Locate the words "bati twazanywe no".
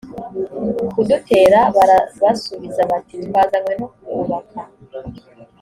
2.91-3.87